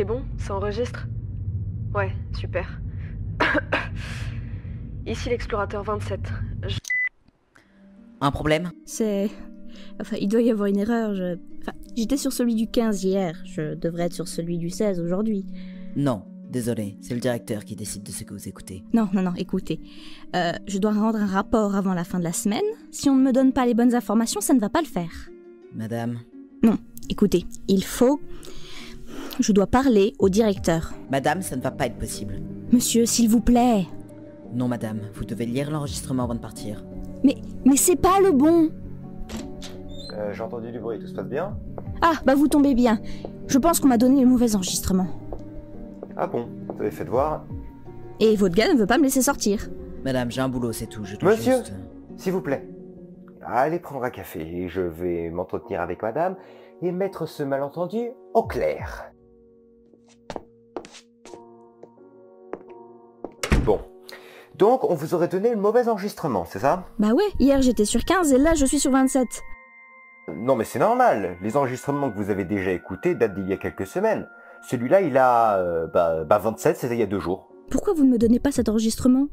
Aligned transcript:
c'est 0.00 0.06
bon 0.06 0.22
Ça 0.38 0.54
enregistre? 0.56 1.06
Ouais, 1.94 2.10
super. 2.34 2.80
Ici 5.06 5.28
l'explorateur 5.28 5.82
27. 5.84 6.20
Je- 6.66 6.78
Un 8.22 8.30
problème? 8.30 8.70
C'est. 8.86 9.28
Enfin, 10.00 10.16
il 10.18 10.28
doit 10.28 10.40
y 10.40 10.50
avoir 10.50 10.68
une 10.68 10.78
erreur. 10.78 11.14
Je... 11.14 11.36
Enfin, 11.60 11.72
j'étais 11.94 12.16
sur 12.16 12.32
celui 12.32 12.54
du 12.54 12.66
15 12.70 13.04
hier. 13.04 13.42
Je 13.44 13.74
devrais 13.74 14.04
être 14.04 14.14
sur 14.14 14.26
celui 14.26 14.56
du 14.56 14.70
16 14.70 15.00
aujourd'hui. 15.00 15.44
Non, 15.96 16.22
désolé, 16.48 16.96
c'est 17.02 17.12
le 17.12 17.20
directeur 17.20 17.66
qui 17.66 17.76
décide 17.76 18.02
de 18.02 18.10
ce 18.10 18.24
que 18.24 18.32
vous 18.32 18.48
écoutez. 18.48 18.82
Non, 18.94 19.06
non, 19.12 19.20
non, 19.20 19.34
écoutez. 19.36 19.80
Euh, 20.34 20.52
je 20.66 20.78
dois 20.78 20.92
rendre 20.94 21.18
un 21.18 21.26
rapport 21.26 21.74
avant 21.74 21.92
la 21.92 22.04
fin 22.04 22.18
de 22.18 22.24
la 22.24 22.32
semaine. 22.32 22.64
Si 22.90 23.10
on 23.10 23.16
ne 23.16 23.22
me 23.22 23.32
donne 23.34 23.52
pas 23.52 23.66
les 23.66 23.74
bonnes 23.74 23.94
informations, 23.94 24.40
ça 24.40 24.54
ne 24.54 24.60
va 24.60 24.70
pas 24.70 24.80
le 24.80 24.86
faire. 24.86 25.28
Madame? 25.74 26.20
Écoutez, 27.10 27.44
il 27.68 27.84
faut. 27.84 28.18
Je 29.40 29.52
dois 29.52 29.66
parler 29.66 30.12
au 30.18 30.28
directeur. 30.28 30.92
Madame, 31.10 31.40
ça 31.40 31.56
ne 31.56 31.62
va 31.62 31.70
pas 31.70 31.86
être 31.86 31.96
possible. 31.96 32.40
Monsieur, 32.72 33.06
s'il 33.06 33.28
vous 33.30 33.40
plaît. 33.40 33.86
Non, 34.52 34.68
madame, 34.68 35.00
vous 35.14 35.24
devez 35.24 35.46
lire 35.46 35.70
l'enregistrement 35.70 36.24
avant 36.24 36.34
de 36.34 36.40
partir. 36.40 36.84
Mais, 37.24 37.36
mais 37.64 37.76
c'est 37.76 37.96
pas 37.96 38.20
le 38.22 38.32
bon. 38.32 38.68
Euh, 40.12 40.32
J'ai 40.32 40.42
entendu 40.42 40.70
du 40.70 40.78
bruit, 40.78 40.98
tout 40.98 41.06
se 41.06 41.14
passe 41.14 41.26
bien? 41.28 41.56
Ah, 42.02 42.14
bah 42.26 42.34
vous 42.34 42.48
tombez 42.48 42.74
bien. 42.74 43.00
Je 43.46 43.58
pense 43.58 43.80
qu'on 43.80 43.88
m'a 43.88 43.96
donné 43.96 44.20
le 44.20 44.26
mauvais 44.26 44.54
enregistrement. 44.54 45.06
Ah 46.16 46.26
bon 46.26 46.46
Vous 46.68 46.80
avez 46.82 46.90
fait 46.90 47.04
voir? 47.04 47.44
Et 48.20 48.36
votre 48.36 48.54
gars 48.54 48.72
ne 48.72 48.78
veut 48.78 48.86
pas 48.86 48.98
me 48.98 49.04
laisser 49.04 49.22
sortir. 49.22 49.70
Madame, 50.04 50.30
j'ai 50.30 50.42
un 50.42 50.48
boulot, 50.50 50.72
c'est 50.72 50.86
tout. 50.86 51.04
Je 51.04 51.16
dois 51.16 51.30
Monsieur 51.32 51.56
juste... 51.56 51.72
S'il 52.16 52.32
vous 52.32 52.42
plaît. 52.42 52.68
Allez 53.46 53.78
prendre 53.78 54.04
un 54.04 54.10
café 54.10 54.40
et 54.42 54.68
je 54.68 54.82
vais 54.82 55.30
m'entretenir 55.30 55.80
avec 55.80 56.02
madame 56.02 56.36
et 56.82 56.92
mettre 56.92 57.26
ce 57.26 57.42
malentendu 57.42 58.10
au 58.34 58.42
clair. 58.42 59.10
Donc, 64.60 64.84
on 64.84 64.94
vous 64.94 65.14
aurait 65.14 65.26
donné 65.28 65.48
le 65.48 65.56
mauvais 65.56 65.88
enregistrement, 65.88 66.44
c'est 66.44 66.58
ça? 66.58 66.84
Bah 66.98 67.12
ouais, 67.14 67.24
hier 67.38 67.62
j'étais 67.62 67.86
sur 67.86 68.04
15 68.04 68.30
et 68.34 68.36
là 68.36 68.52
je 68.52 68.66
suis 68.66 68.78
sur 68.78 68.90
27. 68.90 69.26
Non 70.36 70.54
mais 70.54 70.64
c'est 70.64 70.78
normal. 70.78 71.38
Les 71.40 71.56
enregistrements 71.56 72.10
que 72.10 72.16
vous 72.18 72.28
avez 72.28 72.44
déjà 72.44 72.70
écoutés 72.70 73.14
datent 73.14 73.32
d'il 73.34 73.48
y 73.48 73.54
a 73.54 73.56
quelques 73.56 73.86
semaines. 73.86 74.28
Celui-là, 74.68 75.00
il 75.00 75.16
a... 75.16 75.56
euh, 75.56 75.86
bah, 75.86 76.24
bah 76.24 76.36
27, 76.36 76.76
c'était 76.76 76.94
il 76.94 77.00
y 77.00 77.02
a 77.02 77.06
deux 77.06 77.20
jours. 77.20 77.48
Pourquoi 77.70 77.94
vous 77.94 78.04
ne 78.04 78.10
me 78.10 78.18
donnez 78.18 78.38
pas 78.38 78.52
cet 78.52 78.68
enregistrement? 78.68 79.28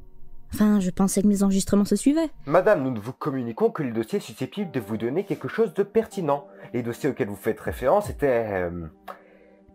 Enfin, 0.53 0.79
je 0.79 0.89
pensais 0.91 1.21
que 1.21 1.27
mes 1.27 1.43
enregistrements 1.43 1.83
se 1.83 1.97
suivaient. 1.97 2.29
Madame, 2.45 2.81
nous 2.83 2.91
ne 2.91 2.99
vous 2.99 3.11
communiquons 3.11 3.69
que 3.69 3.83
les 3.83 3.91
dossiers 3.91 4.21
susceptibles 4.21 4.71
de 4.71 4.79
vous 4.79 4.95
donner 4.95 5.25
quelque 5.25 5.49
chose 5.49 5.73
de 5.73 5.83
pertinent. 5.83 6.47
Les 6.73 6.83
dossiers 6.83 7.09
auxquels 7.09 7.27
vous 7.27 7.35
faites 7.35 7.59
référence 7.59 8.09
étaient... 8.09 8.45
euh, 8.49 8.87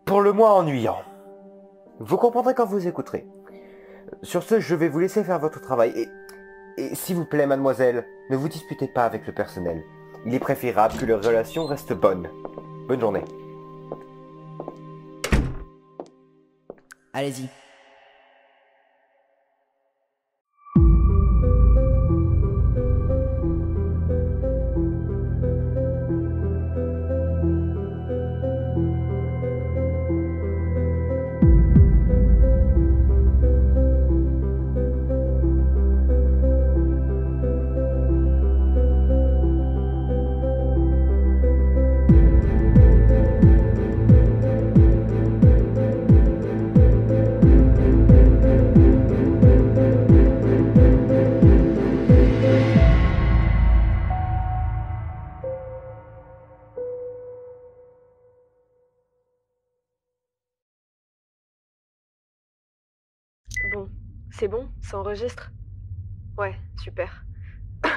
pour 0.06 0.22
le 0.22 0.32
moins 0.32 0.52
ennuyants. 0.54 1.02
Vous 2.00 2.16
comprendrez 2.16 2.54
quand 2.54 2.64
vous 2.64 2.88
écouterez. 2.88 3.26
Sur 4.22 4.42
ce, 4.42 4.60
je 4.60 4.74
vais 4.74 4.88
vous 4.88 4.98
laisser 4.98 5.24
faire 5.24 5.38
votre 5.38 5.60
travail. 5.60 6.08
Et, 6.76 6.94
s'il 6.94 7.16
vous 7.16 7.24
plaît, 7.24 7.46
mademoiselle, 7.46 8.06
ne 8.30 8.36
vous 8.36 8.48
disputez 8.48 8.88
pas 8.88 9.04
avec 9.04 9.26
le 9.26 9.32
personnel. 9.32 9.82
Il 10.24 10.34
est 10.34 10.38
préférable 10.38 10.96
que 10.98 11.04
les 11.04 11.14
relations 11.14 11.66
restent 11.66 11.92
bonnes. 11.92 12.28
Bonne 12.88 13.00
journée. 13.00 13.24
Allez-y. 17.12 17.48
C'est 64.32 64.48
bon 64.48 64.68
Ça 64.80 64.98
enregistre? 64.98 65.52
Ouais, 66.38 66.58
super. 66.82 67.26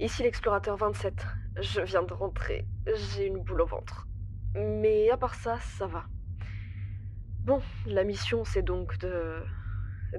Ici 0.00 0.24
l'explorateur 0.24 0.76
27. 0.76 1.24
Je 1.60 1.80
viens 1.82 2.02
de 2.02 2.12
rentrer. 2.12 2.66
J'ai 2.86 3.26
une 3.26 3.38
boule 3.42 3.60
au 3.60 3.66
ventre. 3.66 4.08
Mais 4.54 5.08
à 5.10 5.16
part 5.16 5.36
ça, 5.36 5.58
ça 5.60 5.86
va. 5.86 6.04
Bon, 7.44 7.62
la 7.86 8.02
mission 8.04 8.44
c'est 8.44 8.62
donc 8.62 8.98
de 8.98 9.42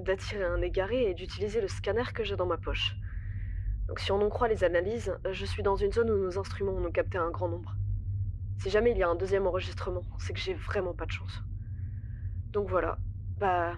d'attirer 0.00 0.44
un 0.44 0.60
égaré 0.60 1.10
et 1.10 1.14
d'utiliser 1.14 1.60
le 1.60 1.68
scanner 1.68 2.04
que 2.12 2.24
j'ai 2.24 2.34
dans 2.34 2.46
ma 2.46 2.56
poche. 2.56 2.96
Donc 3.86 4.00
si 4.00 4.12
on 4.12 4.20
en 4.22 4.30
croit 4.30 4.48
les 4.48 4.64
analyses, 4.64 5.16
je 5.30 5.44
suis 5.44 5.62
dans 5.62 5.76
une 5.76 5.92
zone 5.92 6.10
où 6.10 6.16
nos 6.16 6.38
instruments 6.38 6.72
ont 6.72 6.90
capté 6.90 7.18
un 7.18 7.30
grand 7.30 7.48
nombre. 7.48 7.76
Si 8.58 8.70
jamais 8.70 8.92
il 8.92 8.98
y 8.98 9.02
a 9.02 9.08
un 9.08 9.14
deuxième 9.14 9.46
enregistrement, 9.46 10.02
c'est 10.18 10.32
que 10.32 10.40
j'ai 10.40 10.54
vraiment 10.54 10.94
pas 10.94 11.04
de 11.04 11.12
chance. 11.12 11.42
Donc 12.50 12.68
voilà, 12.70 12.98
bah, 13.38 13.74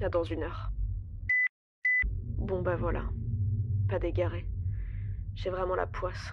dans 0.00 0.24
une 0.24 0.42
heure. 0.42 0.70
Bon 2.38 2.60
bah 2.62 2.76
voilà, 2.76 3.04
pas 3.88 3.98
d'égaré. 3.98 4.46
J'ai 5.34 5.50
vraiment 5.50 5.74
la 5.76 5.86
poisse. 5.86 6.32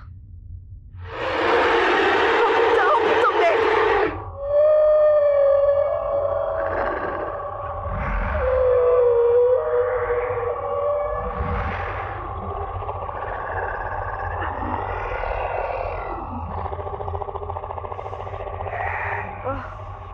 Oh, 19.43 19.49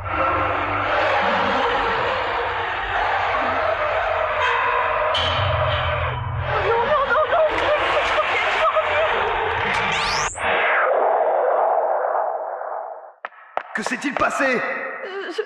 que 13.75 13.83
s'est-il 13.83 14.13
passé? 14.13 14.45
Euh, 14.45 15.31
je- 15.31 15.41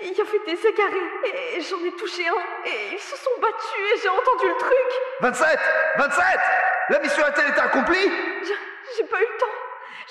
Il 0.00 0.12
y 0.16 0.20
avait 0.20 0.38
des 0.46 0.66
égarés 0.66 1.56
et 1.56 1.60
j'en 1.60 1.84
ai 1.84 1.90
touché 1.96 2.22
un 2.28 2.68
et 2.68 2.92
ils 2.94 3.00
se 3.00 3.16
sont 3.16 3.30
battus 3.42 3.94
et 3.94 3.98
j'ai 4.00 4.08
entendu 4.08 4.46
le 4.46 4.56
truc. 4.56 4.88
27 5.22 5.58
27 5.96 6.24
La 6.90 6.98
mission 7.00 7.24
a-t-elle 7.24 7.48
été 7.50 7.60
accomplie? 7.60 8.08
J'ai 8.96 9.04
pas 9.04 9.18
eu 9.20 9.26
le 9.32 9.38
temps. 9.38 9.46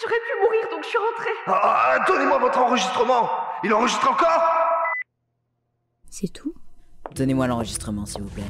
J'aurais 0.01 0.19
pu 0.19 0.41
mourir 0.41 0.67
donc 0.69 0.83
je 0.83 0.89
suis 0.89 0.97
rentrée. 0.97 1.31
Ah, 1.47 1.61
ah, 1.95 1.99
Donnez-moi 2.05 2.37
votre 2.37 2.59
enregistrement 2.59 3.46
Il 3.63 3.73
enregistre 3.73 4.07
encore? 4.09 4.43
C'est 6.09 6.31
tout? 6.31 6.53
Donnez-moi 7.15 7.47
l'enregistrement, 7.47 8.05
s'il 8.05 8.21
vous 8.21 8.29
plaît. 8.29 8.43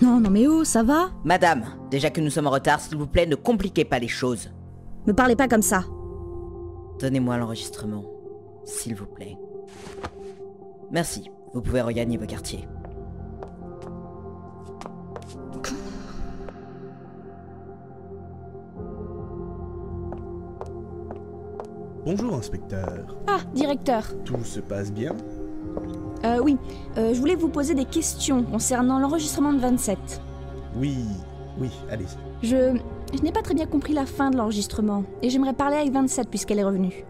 Non, 0.00 0.20
non 0.20 0.30
mais 0.30 0.46
oh, 0.46 0.64
ça 0.64 0.82
va? 0.82 1.10
Madame, 1.24 1.64
déjà 1.90 2.10
que 2.10 2.20
nous 2.20 2.30
sommes 2.30 2.46
en 2.46 2.50
retard, 2.50 2.78
s'il 2.78 2.96
vous 2.96 3.06
plaît, 3.06 3.26
ne 3.26 3.34
compliquez 3.34 3.84
pas 3.84 3.98
les 3.98 4.08
choses. 4.08 4.50
Me 5.06 5.12
parlez 5.12 5.34
pas 5.34 5.48
comme 5.48 5.62
ça. 5.62 5.84
Donnez-moi 7.00 7.38
l'enregistrement, 7.38 8.04
s'il 8.64 8.94
vous 8.94 9.06
plaît. 9.06 9.36
Merci, 10.92 11.30
vous 11.54 11.62
pouvez 11.62 11.80
regagner 11.80 12.16
vos 12.16 12.26
quartiers. 12.26 12.68
Bonjour, 22.04 22.34
inspecteur. 22.34 23.16
Ah, 23.28 23.38
directeur. 23.54 24.06
Tout 24.24 24.42
se 24.44 24.60
passe 24.60 24.92
bien? 24.92 25.16
Euh, 26.24 26.38
oui, 26.42 26.56
euh, 26.96 27.14
je 27.14 27.20
voulais 27.20 27.36
vous 27.36 27.48
poser 27.48 27.74
des 27.74 27.84
questions 27.84 28.42
concernant 28.42 28.98
l'enregistrement 28.98 29.52
de 29.52 29.60
27. 29.60 29.98
Oui, 30.76 30.96
oui, 31.58 31.70
allez-y. 31.90 32.16
Je, 32.46 32.76
je 33.16 33.22
n'ai 33.22 33.32
pas 33.32 33.42
très 33.42 33.54
bien 33.54 33.66
compris 33.66 33.92
la 33.92 34.06
fin 34.06 34.30
de 34.30 34.36
l'enregistrement 34.36 35.04
et 35.22 35.30
j'aimerais 35.30 35.52
parler 35.52 35.76
avec 35.76 35.92
27 35.92 36.28
puisqu'elle 36.28 36.58
est 36.58 36.64
revenue. 36.64 37.04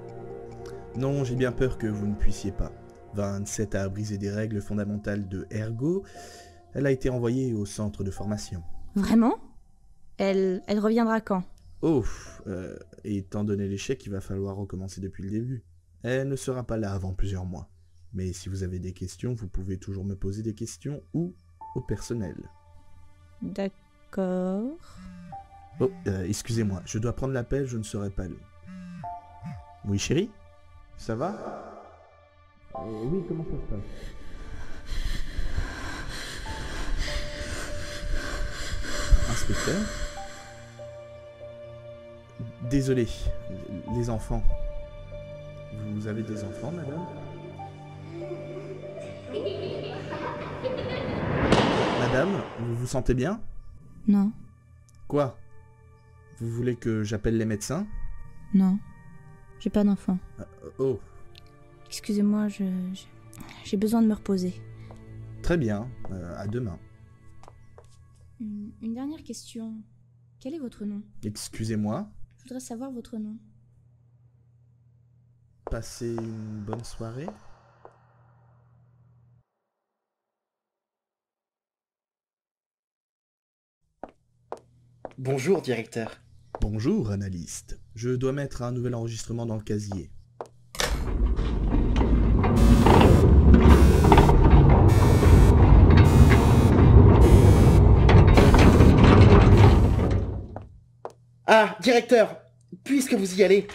Non, 0.96 1.24
j'ai 1.24 1.36
bien 1.36 1.52
peur 1.52 1.78
que 1.78 1.86
vous 1.86 2.06
ne 2.06 2.14
puissiez 2.14 2.52
pas. 2.52 2.70
27 3.14 3.74
a 3.74 3.88
brisé 3.88 4.18
des 4.18 4.30
règles 4.30 4.60
fondamentales 4.60 5.26
de 5.26 5.46
Ergo. 5.50 6.02
Elle 6.74 6.86
a 6.86 6.90
été 6.90 7.08
envoyée 7.08 7.54
au 7.54 7.64
centre 7.64 8.04
de 8.04 8.10
formation. 8.10 8.62
Vraiment? 8.94 9.34
Elle, 10.18 10.62
elle 10.66 10.78
reviendra 10.80 11.20
quand? 11.22 11.42
Oh, 11.82 12.04
euh, 12.46 12.76
étant 13.02 13.42
donné 13.42 13.66
l'échec, 13.66 14.04
il 14.06 14.12
va 14.12 14.20
falloir 14.20 14.54
recommencer 14.56 15.00
depuis 15.00 15.24
le 15.24 15.30
début. 15.30 15.64
Elle 16.04 16.28
ne 16.28 16.36
sera 16.36 16.64
pas 16.64 16.76
là 16.76 16.92
avant 16.92 17.12
plusieurs 17.12 17.44
mois. 17.44 17.68
Mais 18.14 18.32
si 18.32 18.48
vous 18.48 18.62
avez 18.62 18.78
des 18.78 18.92
questions, 18.92 19.34
vous 19.34 19.48
pouvez 19.48 19.78
toujours 19.78 20.04
me 20.04 20.14
poser 20.14 20.42
des 20.42 20.54
questions 20.54 21.02
ou 21.12 21.34
au 21.74 21.80
personnel. 21.80 22.36
D'accord. 23.40 24.78
Oh, 25.80 25.90
euh, 26.06 26.24
excusez-moi, 26.24 26.82
je 26.84 26.98
dois 26.98 27.14
prendre 27.14 27.32
l'appel, 27.32 27.66
je 27.66 27.78
ne 27.78 27.82
serai 27.82 28.10
pas 28.10 28.28
là. 28.28 28.36
Oui, 29.84 29.98
chérie? 29.98 30.30
Ça 30.96 31.16
va? 31.16 31.82
Euh, 32.76 33.04
Oui, 33.06 33.24
comment 33.26 33.44
ça 33.44 33.50
se 33.56 33.74
passe? 33.74 33.90
Inspecteur? 39.30 39.80
Désolé, 42.72 43.06
les 43.94 44.08
enfants. 44.08 44.42
Vous 45.94 46.06
avez 46.06 46.22
des 46.22 46.42
enfants, 46.42 46.72
madame? 46.72 47.06
Madame, 52.00 52.30
vous 52.60 52.74
vous 52.76 52.86
sentez 52.86 53.12
bien? 53.12 53.40
Non, 54.08 54.32
Quoi? 55.06 55.38
Vous 56.38 56.48
voulez 56.48 56.74
que 56.74 57.04
j'appelle 57.04 57.36
les 57.36 57.44
médecins? 57.44 57.86
Non. 58.54 58.78
J'ai 59.60 59.68
pas 59.70 59.84
d'enfant. 59.84 60.18
Euh, 60.40 60.44
Oh, 60.78 60.98
Excusez-moi, 61.86 62.48
je. 62.48 62.64
J'ai 63.64 63.76
besoin 63.76 64.00
de 64.00 64.06
me 64.06 64.14
reposer. 64.14 64.54
très 65.42 65.58
bien. 65.58 65.88
Euh, 66.10 66.34
à 66.38 66.46
demain. 66.46 66.78
Une, 68.40 68.70
une 68.80 68.94
dernière 68.94 69.22
question. 69.22 69.74
Quel 70.40 70.54
est 70.54 70.58
votre 70.58 70.86
nom? 70.86 71.02
Excusez-moi. 71.22 72.08
Je 72.42 72.48
voudrais 72.48 72.60
savoir 72.60 72.90
votre 72.90 73.18
nom. 73.18 73.36
Passez 75.70 76.12
une 76.16 76.64
bonne 76.64 76.82
soirée. 76.82 77.28
Bonjour, 85.18 85.62
directeur. 85.62 86.20
Bonjour, 86.60 87.12
analyste. 87.12 87.78
Je 87.94 88.10
dois 88.10 88.32
mettre 88.32 88.62
un 88.62 88.72
nouvel 88.72 88.96
enregistrement 88.96 89.46
dans 89.46 89.56
le 89.56 89.62
casier. 89.62 90.10
Ah, 101.54 101.76
directeur, 101.82 102.40
puisque 102.82 103.12
vous 103.12 103.38
y 103.38 103.42
allez. 103.42 103.66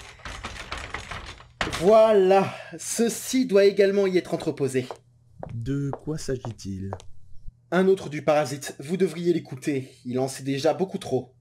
Voilà, 1.79 2.51
ceci 2.79 3.45
doit 3.45 3.65
également 3.65 4.07
y 4.07 4.17
être 4.17 4.33
entreposé. 4.33 4.87
De 5.53 5.91
quoi 5.91 6.17
s'agit-il? 6.17 6.89
Un 7.69 7.87
autre 7.87 8.09
du 8.09 8.23
parasite, 8.23 8.75
vous 8.79 8.97
devriez 8.97 9.31
l'écouter, 9.31 9.91
il 10.05 10.17
en 10.17 10.27
sait 10.27 10.41
déjà 10.41 10.73
beaucoup 10.73 10.97
trop. 10.97 11.35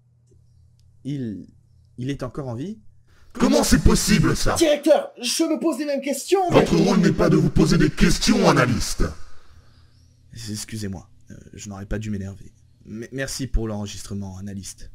Il... 1.05 1.47
Il 1.97 2.11
est 2.11 2.23
encore 2.23 2.49
en 2.49 2.55
vie? 2.55 2.81
Comment 3.33 3.65
c'est 3.65 3.83
possible 3.83 4.37
ça? 4.37 4.57
Directeur, 4.57 5.13
je 5.19 5.45
me 5.45 5.59
pose 5.59 5.79
les 5.79 5.87
mêmes 5.87 6.03
questions, 6.03 6.51
mais... 6.51 6.61
Votre 6.61 6.77
rôle 6.77 6.99
n'est 6.99 7.13
pas 7.13 7.31
de 7.31 7.37
vous 7.37 7.49
poser 7.49 7.79
des 7.79 7.89
questions, 7.89 8.47
analyste. 8.47 9.05
Excusez-moi, 10.35 11.09
euh, 11.31 11.35
je 11.55 11.71
n'aurais 11.71 11.87
pas 11.87 11.99
dû 11.99 12.11
m'énerver. 12.11 12.53
M- 12.87 13.09
merci 13.11 13.47
pour 13.47 13.69
l'enregistrement, 13.69 14.37
analyste. 14.37 14.91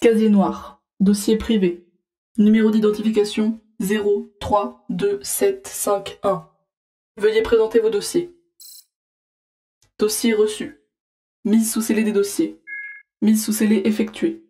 Casier 0.00 0.28
noir. 0.28 0.80
Dossier 1.00 1.36
privé. 1.36 1.84
Numéro 2.36 2.70
d'identification 2.70 3.60
032751. 3.80 6.48
Veuillez 7.16 7.42
présenter 7.42 7.80
vos 7.80 7.90
dossiers. 7.90 8.32
Dossier 9.98 10.34
reçu. 10.34 10.80
Mise 11.44 11.72
sous 11.72 11.80
scellé 11.80 12.04
des 12.04 12.12
dossiers. 12.12 12.62
Mise 13.22 13.44
sous 13.44 13.52
scellé 13.52 13.82
effectuée. 13.86 14.44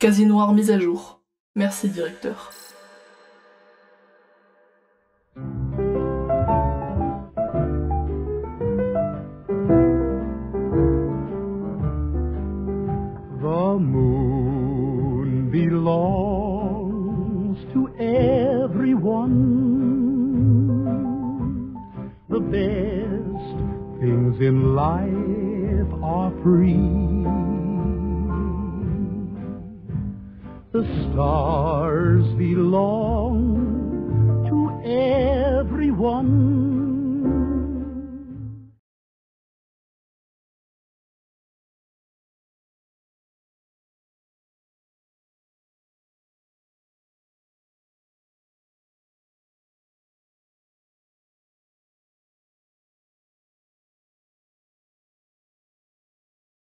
Casier 0.00 0.26
noir 0.26 0.52
mise 0.52 0.72
à 0.72 0.80
jour. 0.80 1.22
Merci, 1.54 1.88
directeur. 1.88 2.50
Free. 26.42 26.74
The 30.72 30.82
stars 31.12 32.24
belong 32.38 33.01